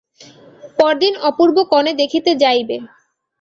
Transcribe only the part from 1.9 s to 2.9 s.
দেখিতে যাইবে।